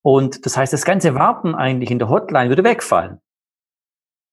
Und 0.01 0.45
das 0.45 0.57
heißt, 0.57 0.73
das 0.73 0.85
ganze 0.85 1.15
Warten 1.15 1.55
eigentlich 1.55 1.91
in 1.91 1.99
der 1.99 2.09
Hotline 2.09 2.49
würde 2.49 2.63
wegfallen. 2.63 3.19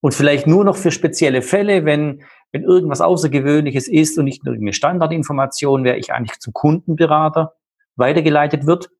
Und 0.01 0.15
vielleicht 0.15 0.47
nur 0.47 0.65
noch 0.65 0.77
für 0.77 0.91
spezielle 0.91 1.43
Fälle, 1.43 1.85
wenn, 1.85 2.23
wenn 2.53 2.63
irgendwas 2.63 3.01
Außergewöhnliches 3.01 3.89
ist 3.89 4.17
und 4.19 4.25
nicht 4.25 4.45
nur 4.45 4.55
irgendeine 4.55 4.73
Standardinformation, 4.73 5.85
wäre 5.85 5.99
ich 5.99 6.13
eigentlich 6.13 6.39
zum 6.39 6.53
Kundenberater 6.53 7.55
weitergeleitet 7.97 8.67
wird. 8.67 8.91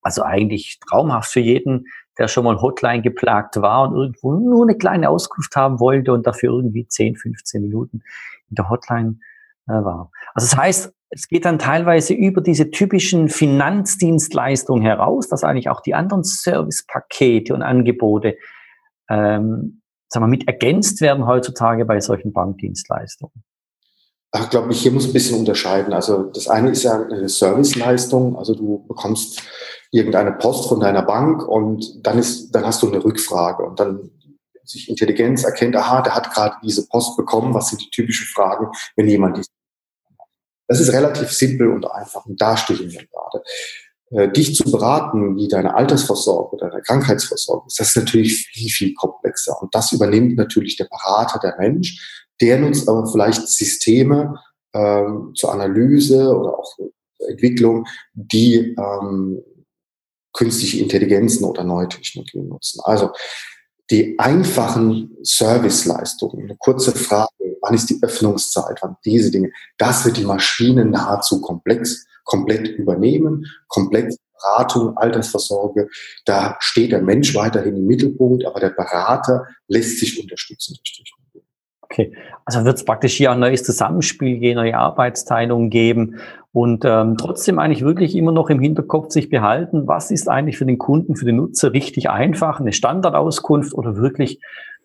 Also 0.00 0.22
eigentlich 0.22 0.78
traumhaft 0.80 1.32
für 1.32 1.40
jeden, 1.40 1.86
der 2.18 2.28
schon 2.28 2.44
mal 2.44 2.60
Hotline 2.60 3.02
geplagt 3.02 3.60
war 3.60 3.88
und 3.88 3.96
irgendwo 3.96 4.32
nur 4.34 4.64
eine 4.64 4.76
kleine 4.76 5.08
Auskunft 5.08 5.54
haben 5.56 5.80
wollte 5.80 6.12
und 6.12 6.26
dafür 6.26 6.50
irgendwie 6.50 6.86
10, 6.86 7.16
15 7.16 7.62
Minuten 7.62 8.02
in 8.50 8.56
der 8.56 8.68
Hotline 8.68 9.18
äh, 9.66 9.72
war. 9.72 10.10
Also 10.34 10.48
das 10.48 10.56
heißt, 10.56 10.94
es 11.14 11.28
geht 11.28 11.44
dann 11.44 11.58
teilweise 11.58 12.14
über 12.14 12.40
diese 12.40 12.70
typischen 12.70 13.28
Finanzdienstleistungen 13.28 14.82
heraus, 14.82 15.28
dass 15.28 15.44
eigentlich 15.44 15.68
auch 15.68 15.82
die 15.82 15.94
anderen 15.94 16.24
Servicepakete 16.24 17.52
und 17.52 17.62
Angebote 17.62 18.36
ähm, 19.10 19.82
sagen 20.08 20.24
wir, 20.24 20.28
mit 20.28 20.48
ergänzt 20.48 21.02
werden 21.02 21.26
heutzutage 21.26 21.84
bei 21.84 22.00
solchen 22.00 22.32
Bankdienstleistungen. 22.32 23.44
Ich 24.34 24.48
glaube, 24.48 24.72
hier 24.72 24.90
muss 24.90 25.06
ein 25.06 25.12
bisschen 25.12 25.38
unterscheiden. 25.38 25.92
Also 25.92 26.24
das 26.24 26.48
eine 26.48 26.70
ist 26.70 26.84
ja 26.84 27.02
eine 27.02 27.28
Serviceleistung. 27.28 28.36
Also 28.36 28.54
du 28.54 28.86
bekommst 28.88 29.42
irgendeine 29.90 30.32
Post 30.32 30.70
von 30.70 30.80
deiner 30.80 31.02
Bank 31.02 31.46
und 31.46 32.06
dann 32.06 32.18
ist, 32.18 32.50
dann 32.52 32.64
hast 32.64 32.82
du 32.82 32.88
eine 32.88 33.04
Rückfrage 33.04 33.62
und 33.62 33.78
dann 33.78 34.10
sich 34.64 34.88
Intelligenz 34.88 35.44
erkennt, 35.44 35.76
aha, 35.76 36.00
der 36.00 36.14
hat 36.14 36.32
gerade 36.32 36.56
diese 36.64 36.86
Post 36.88 37.18
bekommen. 37.18 37.52
Was 37.52 37.68
sind 37.68 37.82
die 37.82 37.90
typischen 37.90 38.26
Fragen, 38.28 38.68
wenn 38.96 39.08
jemand 39.08 39.36
die 39.36 39.42
das 40.72 40.80
ist 40.80 40.92
relativ 40.92 41.30
simpel 41.30 41.68
und 41.68 41.84
einfach 41.90 42.24
und 42.24 42.40
da 42.40 42.56
stehen 42.56 42.90
wir 42.90 43.06
gerade. 43.06 43.44
Äh, 44.10 44.30
dich 44.30 44.54
zu 44.54 44.70
beraten, 44.70 45.36
wie 45.36 45.48
deine 45.48 45.74
Altersvorsorge 45.74 46.56
oder 46.56 46.70
deine 46.70 46.82
Krankheitsvorsorge 46.82 47.66
ist, 47.66 47.78
das 47.78 47.88
ist 47.88 47.96
natürlich 47.96 48.46
viel, 48.52 48.70
viel 48.70 48.94
komplexer. 48.94 49.60
Und 49.60 49.74
das 49.74 49.92
übernimmt 49.92 50.36
natürlich 50.36 50.76
der 50.76 50.84
Berater, 50.84 51.38
der 51.38 51.56
Mensch. 51.58 52.24
Der 52.40 52.58
nutzt 52.58 52.88
aber 52.88 53.06
vielleicht 53.06 53.48
Systeme 53.48 54.38
ähm, 54.74 55.32
zur 55.34 55.52
Analyse 55.52 56.34
oder 56.34 56.58
auch 56.58 56.74
zur 56.74 56.90
Entwicklung, 57.28 57.86
die 58.14 58.74
ähm, 58.78 59.42
künstliche 60.32 60.80
Intelligenzen 60.80 61.44
oder 61.44 61.64
neue 61.64 61.88
Technologien 61.88 62.48
nutzen. 62.48 62.80
Also 62.84 63.12
die 63.92 64.18
einfachen 64.18 65.16
Serviceleistungen, 65.22 66.44
eine 66.44 66.56
kurze 66.56 66.92
Frage, 66.92 67.28
wann 67.60 67.74
ist 67.74 67.90
die 67.90 67.98
Öffnungszeit, 68.02 68.78
wann 68.80 68.96
diese 69.04 69.30
Dinge, 69.30 69.52
das 69.76 70.06
wird 70.06 70.16
die 70.16 70.24
Maschine 70.24 70.86
nahezu 70.86 71.42
komplex, 71.42 72.06
komplett 72.24 72.68
übernehmen, 72.68 73.46
komplett 73.68 74.16
Beratung, 74.34 74.96
Altersvorsorge, 74.96 75.88
da 76.24 76.56
steht 76.58 76.90
der 76.90 77.02
Mensch 77.02 77.34
weiterhin 77.34 77.76
im 77.76 77.86
Mittelpunkt, 77.86 78.46
aber 78.46 78.60
der 78.60 78.70
Berater 78.70 79.46
lässt 79.68 80.00
sich 80.00 80.20
unterstützen 80.20 80.76
Technologie. 80.82 81.46
Okay, 81.82 82.16
also 82.46 82.64
wird 82.64 82.78
es 82.78 82.84
praktisch 82.84 83.14
hier 83.14 83.30
ein 83.30 83.40
neues 83.40 83.62
Zusammenspiel 83.62 84.38
geben, 84.38 84.56
neue 84.56 84.76
Arbeitsteilungen 84.76 85.68
geben 85.68 86.18
und 86.52 86.84
ähm, 86.84 87.16
trotzdem 87.16 87.58
eigentlich 87.58 87.82
wirklich 87.82 88.14
immer 88.14 88.32
noch 88.32 88.50
im 88.50 88.60
Hinterkopf 88.60 89.10
sich 89.10 89.30
behalten, 89.30 89.86
was 89.86 90.10
ist 90.10 90.28
eigentlich 90.28 90.58
für 90.58 90.66
den 90.66 90.78
Kunden, 90.78 91.16
für 91.16 91.24
den 91.24 91.36
Nutzer 91.36 91.72
richtig 91.72 92.10
einfach, 92.10 92.60
eine 92.60 92.72
Standardauskunft 92.72 93.72
oder 93.74 93.96
wirklich 93.96 94.40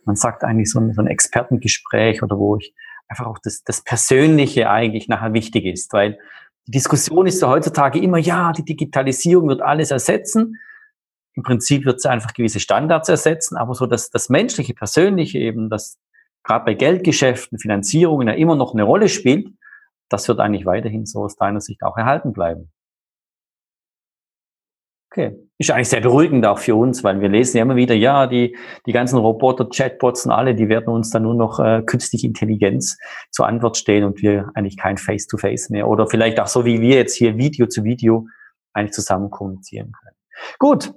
man 0.08 0.16
sagt 0.16 0.44
eigentlich 0.44 0.72
so 0.72 0.80
ein, 0.80 0.94
so 0.94 1.02
ein 1.02 1.08
Expertengespräch 1.08 2.24
oder 2.24 2.40
wo 2.40 2.56
ich 2.56 2.74
einfach 3.08 3.28
auch 3.28 3.38
das, 3.40 3.64
das 3.64 3.84
Persönliche 3.84 4.70
eigentlich 4.70 5.08
nachher 5.08 5.34
wichtig 5.34 5.66
ist, 5.66 5.94
weil 5.94 6.18
die 6.66 6.72
Diskussion 6.72 7.28
ist 7.28 7.42
ja 7.42 7.50
heutzutage 7.50 8.00
immer, 8.00 8.18
ja, 8.18 8.52
die 8.52 8.66
Digitalisierung 8.66 9.48
wird 9.48 9.62
alles 9.62 9.92
ersetzen. 9.92 10.60
Im 11.34 11.44
Prinzip 11.44 11.86
wird 11.86 12.02
sie 12.02 12.10
einfach 12.10 12.34
gewisse 12.34 12.60
Standards 12.60 13.08
ersetzen, 13.08 13.58
aber 13.58 13.74
so 13.74 13.86
dass 13.86 14.10
das 14.10 14.30
menschliche, 14.30 14.74
persönliche 14.74 15.40
eben, 15.40 15.70
das 15.70 15.98
gerade 16.44 16.66
bei 16.66 16.74
Geldgeschäften, 16.74 17.60
Finanzierungen 17.60 18.28
ja 18.28 18.34
immer 18.34 18.56
noch 18.56 18.74
eine 18.74 18.84
Rolle 18.84 19.10
spielt, 19.10 19.50
das 20.10 20.28
wird 20.28 20.40
eigentlich 20.40 20.66
weiterhin 20.66 21.06
so 21.06 21.24
aus 21.24 21.36
deiner 21.36 21.62
Sicht 21.62 21.84
auch 21.84 21.98
erhalten 21.98 22.34
bleiben. 22.34 22.72
Okay. 25.12 25.36
Ist 25.58 25.72
eigentlich 25.72 25.90
sehr 25.90 26.02
beruhigend 26.02 26.46
auch 26.46 26.60
für 26.60 26.76
uns, 26.76 27.04
weil 27.04 27.20
wir 27.22 27.30
lesen 27.30 27.58
ja 27.58 27.64
immer 27.64 27.76
wieder, 27.76 27.96
ja, 27.96 28.28
die, 28.28 28.56
die 28.86 28.92
ganzen 28.92 29.18
Roboter, 29.18 29.68
Chatbots 29.68 30.26
und 30.26 30.32
alle, 30.32 30.54
die 30.54 30.70
werden 30.70 30.90
uns 30.90 31.10
dann 31.10 31.24
nur 31.24 31.34
noch 31.34 31.60
äh, 31.60 31.82
künstliche 31.84 32.28
Intelligenz 32.28 32.98
zur 33.32 33.48
Antwort 33.48 33.78
stehen 33.78 34.04
und 34.04 34.22
wir 34.22 34.52
eigentlich 34.54 34.78
kein 34.78 34.98
Face-to-Face 34.98 35.70
-face 35.70 35.72
mehr. 35.72 35.88
Oder 35.88 36.08
vielleicht 36.08 36.40
auch 36.40 36.48
so 36.48 36.66
wie 36.66 36.82
wir 36.82 36.96
jetzt 36.98 37.16
hier 37.16 37.38
Video 37.38 37.66
zu 37.68 37.84
Video 37.84 38.28
eigentlich 38.74 38.94
zusammen 38.94 39.32
kommunizieren 39.32 39.92
können. 39.92 40.16
Gut. 40.60 40.94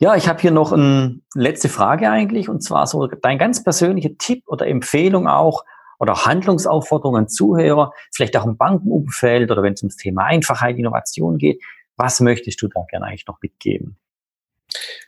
Ja, 0.00 0.16
ich 0.16 0.28
habe 0.28 0.40
hier 0.40 0.50
noch 0.50 0.72
eine 0.72 1.20
letzte 1.34 1.68
Frage 1.68 2.10
eigentlich, 2.10 2.48
und 2.48 2.62
zwar 2.62 2.86
so 2.86 3.06
dein 3.06 3.38
ganz 3.38 3.62
persönlicher 3.62 4.16
Tipp 4.18 4.42
oder 4.48 4.66
Empfehlung 4.66 5.28
auch, 5.28 5.64
oder 5.98 6.26
Handlungsaufforderung 6.26 7.16
an 7.16 7.28
Zuhörer, 7.28 7.92
vielleicht 8.12 8.36
auch 8.36 8.44
im 8.44 8.56
Bankenumfeld 8.56 9.50
oder 9.50 9.62
wenn 9.62 9.74
es 9.74 9.82
ums 9.82 9.96
Thema 9.96 10.24
Einfachheit, 10.24 10.78
Innovation 10.78 11.38
geht. 11.38 11.62
Was 11.96 12.20
möchtest 12.20 12.60
du 12.60 12.68
da 12.68 12.82
gerne 12.90 13.06
eigentlich 13.06 13.26
noch 13.26 13.40
mitgeben? 13.40 13.96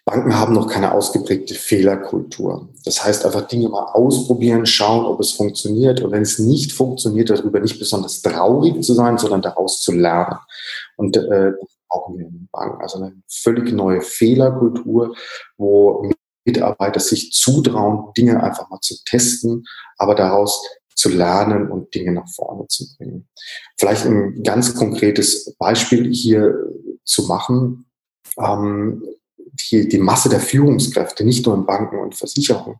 Banken 0.04 0.38
haben 0.38 0.54
noch 0.54 0.68
keine 0.68 0.92
ausgeprägte 0.92 1.54
Fehlerkultur. 1.54 2.68
Das 2.84 3.04
heißt 3.04 3.26
einfach 3.26 3.46
Dinge 3.48 3.68
mal 3.68 3.84
ausprobieren, 3.92 4.64
schauen, 4.64 5.04
ob 5.04 5.20
es 5.20 5.32
funktioniert. 5.32 6.00
Und 6.00 6.12
wenn 6.12 6.22
es 6.22 6.38
nicht 6.38 6.72
funktioniert, 6.72 7.28
darüber 7.28 7.60
nicht 7.60 7.78
besonders 7.78 8.22
traurig 8.22 8.82
zu 8.82 8.94
sein, 8.94 9.18
sondern 9.18 9.42
daraus 9.42 9.82
zu 9.82 9.92
lernen. 9.92 10.38
Und 10.96 11.16
äh, 11.16 11.52
brauchen 11.88 12.18
wir 12.18 12.26
in 12.26 12.48
Banken. 12.50 12.80
Also 12.80 12.98
eine 12.98 13.14
völlig 13.28 13.72
neue 13.72 14.00
Fehlerkultur, 14.00 15.14
wo 15.56 16.10
Mitarbeiter 16.44 17.00
sich 17.00 17.32
zutrauen, 17.32 18.12
Dinge 18.16 18.42
einfach 18.42 18.70
mal 18.70 18.80
zu 18.80 18.94
testen, 19.04 19.66
aber 19.98 20.14
daraus 20.14 20.64
zu 20.98 21.10
lernen 21.10 21.70
und 21.70 21.94
Dinge 21.94 22.12
nach 22.12 22.28
vorne 22.28 22.66
zu 22.66 22.84
bringen. 22.96 23.28
Vielleicht 23.78 24.04
ein 24.04 24.42
ganz 24.42 24.74
konkretes 24.74 25.54
Beispiel 25.58 26.12
hier 26.12 26.54
zu 27.04 27.26
machen. 27.26 27.86
Ähm, 28.38 29.04
die, 29.70 29.88
die 29.88 29.98
Masse 29.98 30.28
der 30.28 30.40
Führungskräfte, 30.40 31.24
nicht 31.24 31.46
nur 31.46 31.54
in 31.54 31.66
Banken 31.66 31.98
und 31.98 32.16
Versicherungen, 32.16 32.78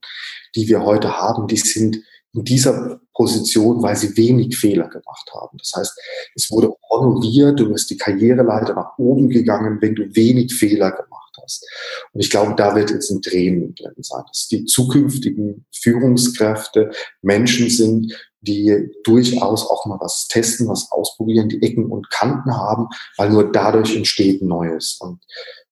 die 0.54 0.68
wir 0.68 0.84
heute 0.84 1.16
haben, 1.16 1.46
die 1.46 1.56
sind 1.56 1.98
in 2.34 2.44
dieser 2.44 3.00
Position, 3.14 3.82
weil 3.82 3.96
sie 3.96 4.16
wenig 4.16 4.56
Fehler 4.56 4.88
gemacht 4.88 5.30
haben. 5.34 5.56
Das 5.58 5.72
heißt, 5.76 5.98
es 6.34 6.50
wurde 6.50 6.72
honoriert, 6.90 7.58
du 7.58 7.72
bist 7.72 7.88
die 7.90 7.96
Karriereleiter 7.96 8.74
nach 8.74 8.98
oben 8.98 9.28
gegangen, 9.28 9.78
wenn 9.80 9.94
du 9.94 10.14
wenig 10.14 10.54
Fehler 10.54 10.90
gemacht 10.90 11.27
hast. 11.48 11.66
Und 12.12 12.20
ich 12.20 12.30
glaube, 12.30 12.54
da 12.56 12.74
wird 12.74 12.90
jetzt 12.90 13.10
ein 13.10 13.22
Drehen 13.22 13.74
drin 13.74 13.94
sein, 13.98 14.22
dass 14.28 14.48
die 14.48 14.66
zukünftigen 14.66 15.64
Führungskräfte 15.72 16.90
Menschen 17.22 17.70
sind, 17.70 18.14
die 18.40 18.90
durchaus 19.04 19.68
auch 19.68 19.86
mal 19.86 19.98
was 20.00 20.28
testen, 20.28 20.68
was 20.68 20.90
ausprobieren, 20.92 21.48
die 21.48 21.62
Ecken 21.62 21.86
und 21.86 22.10
Kanten 22.10 22.54
haben, 22.54 22.88
weil 23.16 23.30
nur 23.30 23.50
dadurch 23.50 23.96
entsteht 23.96 24.42
Neues. 24.42 24.98
Und 25.00 25.20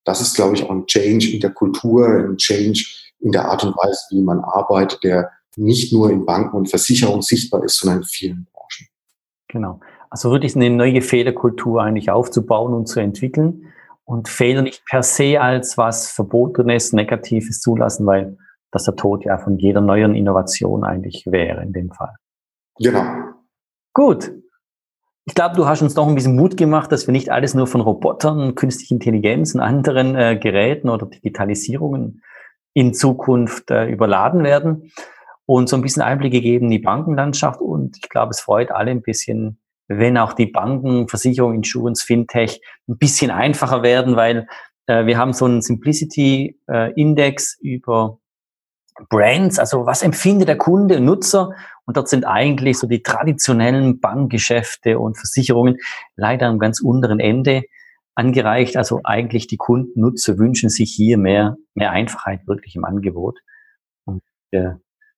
das 0.05 0.21
ist, 0.21 0.35
glaube 0.35 0.57
ich, 0.57 0.65
auch 0.65 0.71
ein 0.71 0.87
Change 0.87 1.31
in 1.31 1.41
der 1.41 1.51
Kultur, 1.51 2.09
ein 2.09 2.37
Change 2.39 2.85
in 3.21 3.33
der 3.33 3.47
Art 3.47 3.65
und 3.65 3.77
Weise, 3.77 4.01
wie 4.11 4.23
man 4.23 4.41
arbeitet, 4.41 5.05
der 5.05 5.31
nicht 5.57 5.93
nur 5.93 6.11
in 6.11 6.27
Banken 6.27 6.57
und 6.57 6.69
Versicherungen 6.69 7.23
sichtbar 7.23 7.65
ist, 7.65 7.79
sondern 7.79 7.99
in 7.99 8.05
vielen 8.05 8.47
Branchen. 8.53 8.89
Genau. 9.49 9.81
Also 10.11 10.31
wirklich 10.31 10.55
eine 10.57 10.71
neue 10.71 11.03
Fehlerkultur 11.03 11.83
eigentlich 11.83 12.11
aufzubauen 12.11 12.75
und 12.75 12.87
zu 12.87 13.01
entwickeln. 13.01 13.73
Und 14.07 14.29
Fehler 14.29 14.63
nicht 14.63 14.85
per 14.87 15.03
se 15.03 15.41
als 15.41 15.77
was 15.77 16.11
Verbotenes, 16.11 16.93
Negatives 16.93 17.61
zulassen, 17.61 18.07
weil 18.07 18.39
das 18.71 18.85
der 18.85 18.97
Tod 18.97 19.25
ja 19.25 19.37
von 19.39 19.59
jeder 19.59 19.81
neuen 19.81 20.15
Innovation 20.15 20.85
eigentlich 20.85 21.25
wäre 21.27 21.63
in 21.63 21.73
dem 21.73 21.91
Fall. 21.91 22.15
Genau. 22.79 23.05
Gut. 23.93 24.33
Ich 25.25 25.35
glaube, 25.35 25.57
du 25.57 25.67
hast 25.67 25.83
uns 25.83 25.97
noch 25.97 26.07
ein 26.07 26.15
bisschen 26.15 26.37
Mut 26.37 26.57
gemacht, 26.57 26.93
dass 26.93 27.09
wir 27.09 27.13
nicht 27.13 27.31
alles 27.31 27.55
nur 27.55 27.67
von 27.67 27.81
Robotern, 27.81 28.55
künstlicher 28.55 28.95
Intelligenz 28.95 29.55
und 29.55 29.61
anderen 29.61 30.15
äh, 30.15 30.39
Geräten 30.39 30.89
oder 30.89 31.07
Digitalisierungen 31.07 32.23
in 32.75 32.95
Zukunft 32.95 33.71
äh, 33.73 33.87
überladen 33.87 34.45
werden 34.45 34.93
und 35.47 35.69
so 35.69 35.75
ein 35.75 35.83
bisschen 35.83 36.03
Einblick 36.03 36.33
gegeben 36.33 36.67
in 36.67 36.71
die 36.71 36.79
Bankenlandschaft. 36.79 37.61
Und 37.61 37.97
ich 37.97 38.09
glaube, 38.09 38.31
es 38.31 38.41
freut 38.41 38.71
alle 38.71 38.93
ein 38.93 39.03
bisschen, 39.03 39.59
wenn 39.89 40.19
auch 40.19 40.33
die 40.33 40.47
Banken, 40.47 41.09
Versicherung, 41.09 41.55
Insurance, 41.55 42.05
Fintech 42.05 42.61
ein 42.89 42.99
bisschen 42.99 43.31
einfacher 43.31 43.83
werden, 43.83 44.17
weil 44.17 44.49
äh, 44.87 45.07
wir 45.07 45.19
haben 45.19 45.33
so 45.33 45.45
einen 45.45 45.63
Simplicity-Index 45.63 47.59
äh, 47.61 47.69
über 47.69 48.19
Brands, 49.11 49.59
also 49.59 49.87
was 49.87 50.03
empfindet 50.03 50.49
der 50.49 50.57
Kunde 50.57 50.97
und 50.97 51.05
Nutzer? 51.05 51.51
Und 51.85 51.97
dort 51.97 52.09
sind 52.09 52.25
eigentlich 52.25 52.79
so 52.79 52.87
die 52.87 53.03
traditionellen 53.03 54.01
Bankgeschäfte 54.01 54.99
und 54.99 55.17
Versicherungen 55.17 55.77
leider 56.17 56.49
am 56.49 56.59
ganz 56.59 56.81
unteren 56.81 57.21
Ende 57.21 57.65
angereicht. 58.15 58.77
Also 58.77 59.01
eigentlich 59.05 59.47
die 59.47 59.59
Kunden, 59.59 60.01
Nutzer 60.01 60.39
wünschen 60.39 60.71
sich 60.71 60.93
hier 60.93 61.19
mehr, 61.19 61.57
mehr 61.75 61.93
Einfachheit 61.93 62.47
wirklich 62.47 62.75
im 62.75 62.85
Angebot. 62.85 63.39
Und 64.05 64.23
äh, 64.51 64.71